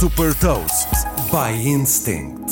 [0.00, 0.88] Super Toast
[1.30, 2.50] by Instinct.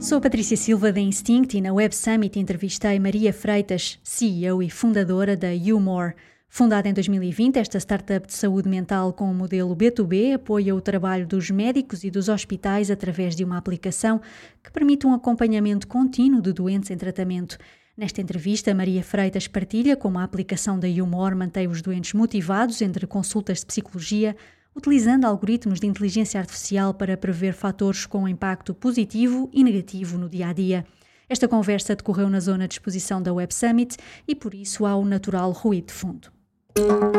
[0.00, 5.36] Sou Patrícia Silva da Instinct e na Web Summit entrevistei Maria Freitas, CEO e fundadora
[5.36, 6.14] da YouMore.
[6.48, 11.26] Fundada em 2020, esta startup de saúde mental com o modelo B2B apoia o trabalho
[11.26, 14.18] dos médicos e dos hospitais através de uma aplicação
[14.64, 17.58] que permite um acompanhamento contínuo de doentes em tratamento.
[17.94, 23.06] Nesta entrevista, Maria Freitas partilha como a aplicação da YouMore mantém os doentes motivados entre
[23.06, 24.34] consultas de psicologia,
[24.74, 30.48] utilizando algoritmos de inteligência artificial para prever fatores com impacto positivo e negativo no dia
[30.48, 30.84] a dia.
[31.28, 33.96] Esta conversa decorreu na zona de exposição da Web Summit
[34.26, 36.28] e por isso há o natural ruído de fundo.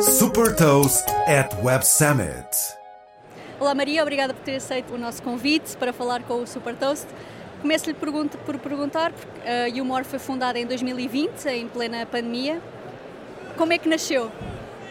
[0.02, 2.48] Super Toast at Web Summit.
[3.60, 7.08] Olá Maria, obrigada por ter aceito o nosso convite para falar com o Super Toast.
[7.62, 12.62] Começo-lhe por perguntar, porque a Humor foi fundada em 2020, em plena pandemia.
[13.56, 14.30] Como é que nasceu?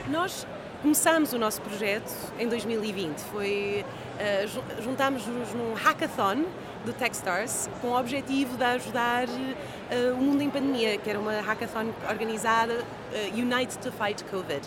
[0.09, 0.47] Nós
[0.83, 3.21] começámos o nosso projeto em 2020.
[3.21, 6.45] Foi, uh, juntámos-nos num hackathon
[6.85, 11.41] do Techstars com o objetivo de ajudar uh, o mundo em pandemia, que era uma
[11.41, 14.61] hackathon organizada uh, Unite to Fight COVID.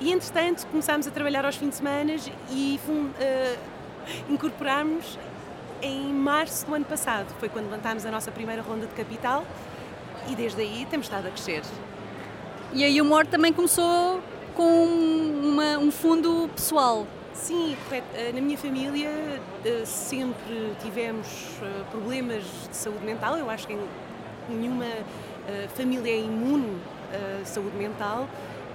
[0.00, 2.16] E entretanto começámos a trabalhar aos fins de semana
[2.50, 3.58] e uh,
[4.30, 5.18] incorporámos
[5.82, 7.26] em março do ano passado.
[7.38, 9.44] Foi quando levantámos a nossa primeira ronda de capital
[10.28, 11.62] e desde aí temos estado a crescer.
[12.72, 14.22] E a Humor também começou
[14.60, 14.84] com
[15.42, 17.06] uma, um fundo pessoal.
[17.32, 18.06] Sim, correto.
[18.14, 19.08] Eh, na minha família
[19.64, 21.26] eh, sempre tivemos
[21.62, 23.38] eh, problemas de saúde mental.
[23.38, 23.78] Eu acho que
[24.50, 24.84] nenhuma
[25.74, 26.76] família é imune
[27.40, 28.28] à saúde mental.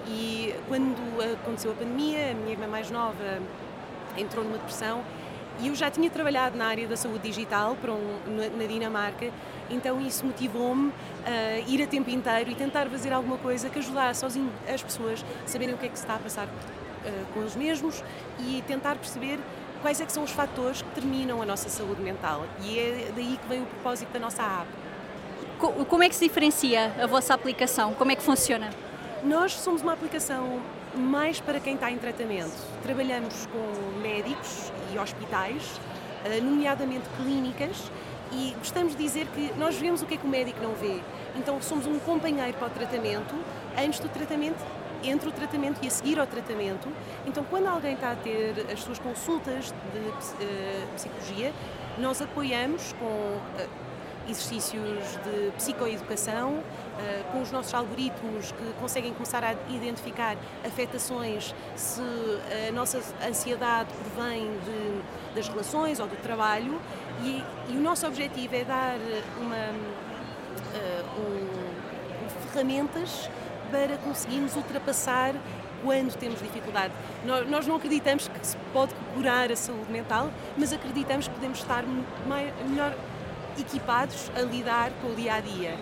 [0.07, 3.39] E quando aconteceu a pandemia, a minha irmã mais nova
[4.17, 5.03] entrou numa depressão
[5.59, 8.19] e eu já tinha trabalhado na área da saúde digital para um,
[8.57, 9.31] na Dinamarca,
[9.69, 10.91] então isso motivou-me
[11.25, 14.25] a ir a tempo inteiro e tentar fazer alguma coisa que ajudasse
[14.73, 17.55] as pessoas a saberem o que é que se está a passar uh, com os
[17.55, 18.03] mesmos
[18.39, 19.39] e tentar perceber
[19.81, 22.43] quais é que são os fatores que determinam a nossa saúde mental.
[22.63, 24.67] E é daí que vem o propósito da nossa app.
[25.87, 27.93] Como é que se diferencia a vossa aplicação?
[27.93, 28.69] Como é que funciona?
[29.25, 30.61] Nós somos uma aplicação
[30.95, 32.53] mais para quem está em tratamento.
[32.83, 35.81] Trabalhamos com médicos e hospitais,
[36.25, 37.91] eh, nomeadamente clínicas,
[38.31, 41.01] e gostamos de dizer que nós vemos o que é que o médico não vê.
[41.35, 43.33] Então somos um companheiro para o tratamento,
[43.75, 44.63] antes do tratamento,
[45.03, 46.87] entre o tratamento e a seguir ao tratamento.
[47.25, 51.51] Então quando alguém está a ter as suas consultas de uh, psicologia,
[51.97, 53.69] nós apoiamos com uh,
[54.29, 56.59] exercícios de psicoeducação,
[56.99, 62.01] eh, com os nossos algoritmos que conseguem começar a identificar afetações, se
[62.67, 66.79] a nossa ansiedade provém de, das relações ou do trabalho,
[67.23, 68.97] e, e, o nosso objetivo é dar
[69.39, 71.65] uma, eh, um,
[72.51, 73.29] ferramentas
[73.71, 75.35] para conseguirmos ultrapassar
[75.83, 76.93] quando temos dificuldade.
[77.25, 81.83] Nós, não acreditamos que se pode curar a saúde mental, mas acreditamos que podemos estar
[82.27, 82.95] mais, melhor
[83.57, 85.77] equipados a lidar com o dia a dia.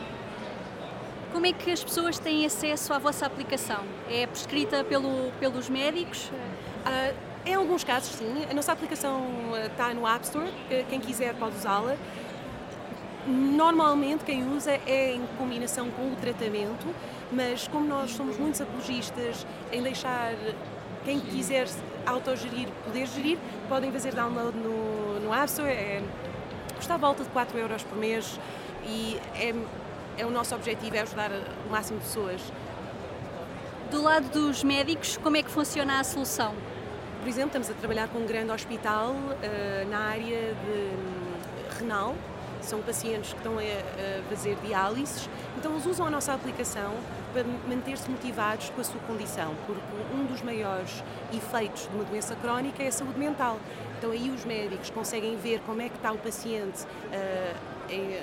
[1.32, 3.84] Como é que as pessoas têm acesso à vossa aplicação?
[4.10, 6.26] É prescrita pelo, pelos médicos?
[6.26, 8.46] Uh, em alguns casos, sim.
[8.50, 9.26] A nossa aplicação
[9.66, 10.50] está no App Store,
[10.90, 11.98] quem quiser pode usá-la.
[13.26, 16.86] Normalmente quem usa é em combinação com o tratamento,
[17.32, 20.34] mas como nós somos muitos apologistas em deixar
[21.04, 21.68] quem quiser
[22.06, 25.70] autogerir poder gerir, podem fazer download no, no App Store.
[25.70, 26.02] É
[26.84, 28.38] custa à volta de 4 euros por mês
[28.86, 29.56] e é,
[30.18, 31.32] é o nosso objetivo, é ajudar
[31.66, 32.42] o máximo de pessoas.
[33.90, 36.54] Do lado dos médicos, como é que funciona a solução?
[37.22, 40.90] Por exemplo, estamos a trabalhar com um grande hospital uh, na área de
[41.74, 42.16] um, renal,
[42.66, 46.94] são pacientes que estão a, fazer diálises, então eles usam a nossa aplicação
[47.34, 49.82] para manter-se motivados com a sua condição, porque
[50.14, 51.04] um dos maiores
[51.34, 53.60] efeitos de uma doença crónica é a saúde mental.
[53.98, 57.74] Então aí os médicos conseguem ver como é que está o paciente uh,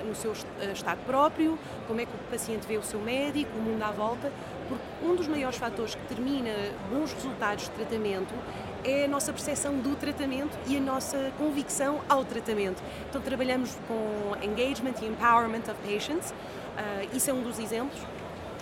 [0.07, 3.61] no seu eh, estado próprio, como é que o paciente vê o seu médico, o
[3.61, 4.31] mundo à volta,
[4.67, 6.51] porque um dos maiores fatores que determina
[6.89, 8.33] bons resultados de tratamento
[8.83, 12.81] é a nossa percepção do tratamento e a nossa convicção ao tratamento.
[13.09, 17.99] Então trabalhamos com engagement e empowerment of patients, uh, isso é um dos exemplos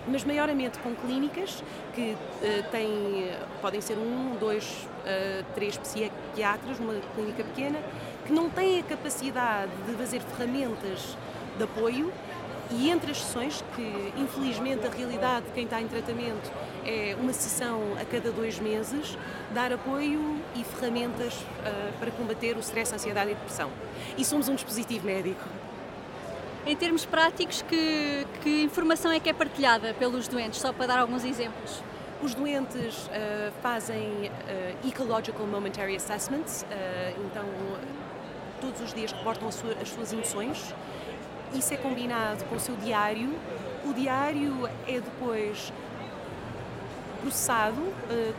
[0.07, 1.63] mas maiormente com clínicas
[1.93, 3.31] que uh, têm,
[3.61, 7.79] podem ser um, dois, uh, três psiquiatras numa clínica pequena,
[8.25, 11.17] que não têm a capacidade de fazer ferramentas
[11.57, 12.11] de apoio
[12.71, 16.51] e entre as sessões, que infelizmente a realidade de quem está em tratamento
[16.85, 19.17] é uma sessão a cada dois meses,
[19.53, 23.69] dar apoio e ferramentas uh, para combater o stress, a ansiedade e a depressão.
[24.17, 25.43] E somos um dispositivo médico.
[26.65, 30.59] Em termos práticos, que, que informação é que é partilhada pelos doentes?
[30.59, 31.81] Só para dar alguns exemplos.
[32.21, 36.65] Os doentes uh, fazem uh, Ecological Momentary Assessments,
[37.25, 37.45] então
[38.59, 39.55] todos os dias reportam as
[39.89, 40.73] suas emoções.
[41.53, 43.33] Isso é combinado com o seu diário.
[43.85, 45.71] O diário é depois
[47.21, 47.81] processado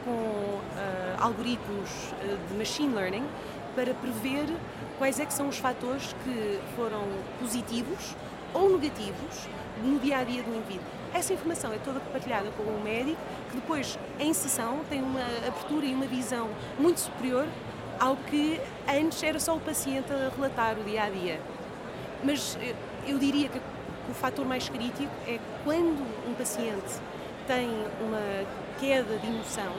[0.05, 0.61] com
[1.19, 1.89] algoritmos
[2.49, 3.27] de machine learning
[3.75, 4.47] para prever
[4.99, 7.03] quais é que são os fatores que foram
[7.39, 8.15] positivos
[8.53, 9.49] ou negativos
[9.83, 10.85] no dia a dia do indivíduo.
[11.15, 13.19] Essa informação é toda partilhada com o médico,
[13.51, 16.49] que depois, em sessão, tem uma abertura e uma visão
[16.79, 17.47] muito superior
[17.99, 21.41] ao que antes era só o paciente a relatar o dia a dia.
[22.23, 22.75] Mas eh,
[23.07, 23.61] eu diria que
[24.09, 27.01] o fator mais crítico é quando um paciente
[27.51, 27.69] tem
[28.01, 28.47] uma
[28.79, 29.73] queda de emoção,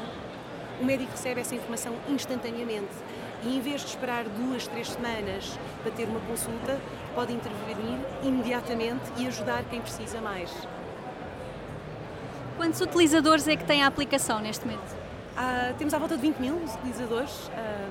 [0.81, 2.91] o médico recebe essa informação instantaneamente
[3.43, 6.77] e em vez de esperar duas, três semanas para ter uma consulta,
[7.15, 10.51] pode intervenir imediatamente e ajudar quem precisa mais.
[12.57, 14.93] Quantos utilizadores é que tem a aplicação neste momento?
[15.37, 17.87] Ah, temos à volta de 20 mil utilizadores ah,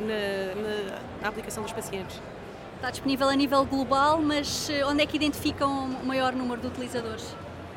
[0.00, 2.18] na, na, na, aplicação dos pacientes.
[2.76, 6.68] Está disponível a nível global, mas eh, onde é que identificam o maior número de
[6.68, 7.36] utilizadores?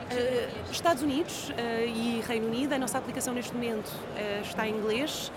[0.09, 1.53] Uh, Estados Unidos uh,
[1.85, 5.31] e Reino Unido, a nossa aplicação neste momento uh, está em inglês.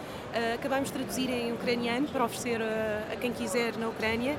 [0.55, 2.59] acabamos de traduzir em ucraniano para oferecer
[3.13, 4.35] a quem quiser na Ucrânia,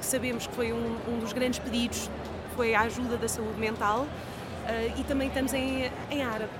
[0.00, 2.10] que sabemos que foi um, um dos grandes pedidos,
[2.56, 4.08] foi a ajuda da saúde mental.
[4.98, 6.50] E também estamos em, em árabe.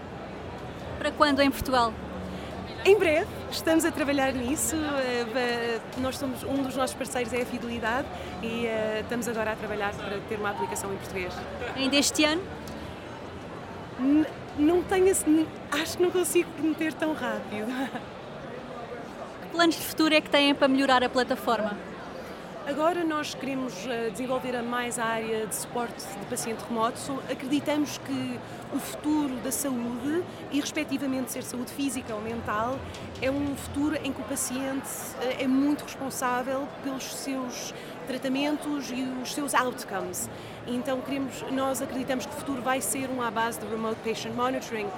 [0.99, 1.93] Para quando em Portugal?
[2.85, 4.77] Em breve, estamos a trabalhar nisso.
[5.99, 8.07] Nós somos um dos nossos parceiros é a Fidelidade
[8.41, 8.67] e
[9.01, 11.35] estamos agora a trabalhar para ter uma aplicação em português.
[11.77, 12.43] Ainda este ano?
[14.59, 15.11] Não tenho,
[15.71, 17.67] acho que não consigo prometer tão rápido.
[19.43, 21.77] Que planos de futuro é que têm para melhorar a plataforma?
[22.67, 27.23] Agora nós queremos eh, desenvolver mais a área de suporte de paciente remoto.
[27.31, 28.41] Acreditamos que
[28.75, 32.79] o futuro da saúde, e respectivamente ser saúde física ou mental,
[33.21, 34.89] é um futuro em que o paciente
[35.21, 37.75] eh, é muito responsável pelos seus
[38.07, 40.31] tratamentos e os seus outcomes.
[40.67, 44.35] Então queremos, nós acreditamos que o futuro vai ser um à base de remote patient
[44.35, 44.89] monitoring,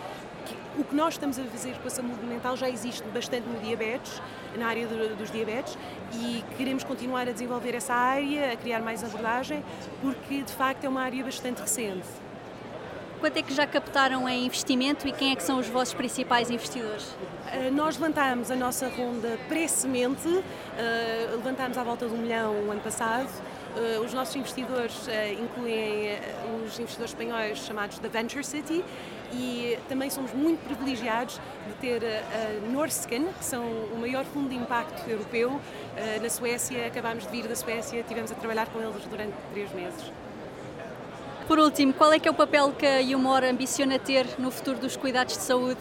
[0.79, 4.21] o que nós estamos a fazer com a saúde mental já existe bastante no diabetes,
[4.57, 5.77] na área do, dos diabetes,
[6.15, 9.65] e queremos continuar a desenvolver essa área, a criar mais abordagem,
[10.01, 12.07] porque de facto é uma área bastante recente.
[13.21, 16.51] Quanto é que já captaram em investimento e quem é que são os vossos principais
[16.51, 17.05] investidores?
[17.05, 20.43] Uh, nós levantámos a nossa ronda pré-semente, uh,
[21.37, 23.29] levantámos à volta de um milhão o ano passado,
[23.77, 25.07] Uh, os nossos investidores
[25.39, 26.19] incluem
[26.65, 28.83] os investidores espanhóis chamados da Venture City
[29.33, 34.57] e também somos muito privilegiados de ter a Norsken, que são o maior fundo de
[34.57, 35.61] impacto europeu.
[36.23, 40.13] Na Suécia, acabámos de vir da Suécia, tivemos a trabalhar com eles durante três meses.
[41.47, 44.79] Por último, qual é que é o papel que a Humor ambiciona ter no futuro
[44.79, 45.81] dos cuidados de saúde?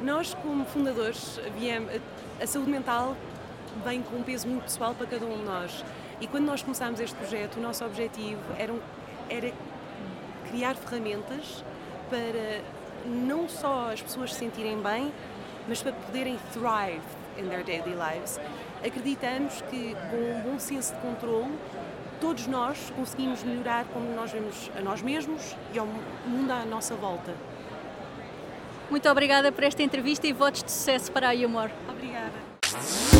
[0.00, 1.90] Nós, como fundadores, viemos,
[2.40, 3.16] a saúde mental
[3.84, 5.84] vem com um peso muito pessoal para cada um de nós.
[6.20, 8.72] E quando nós começámos este projeto, o nosso objetivo era,
[9.28, 9.52] era
[10.50, 11.64] criar ferramentas
[12.10, 12.60] para
[13.06, 15.12] não só as pessoas se sentirem bem,
[15.66, 17.00] mas para poderem thrive
[17.38, 18.38] in their daily lives.
[18.84, 21.52] Acreditamos que com um bom senso de controle,
[22.20, 25.86] todos nós conseguimos melhorar como nós vemos a nós mesmos e ao
[26.26, 27.32] mundo à nossa volta.
[28.90, 31.70] Muito obrigada por esta entrevista e votos de sucesso para a Humor.
[31.88, 33.19] Obrigada.